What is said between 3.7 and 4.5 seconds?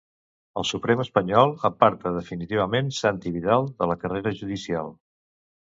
de la carrera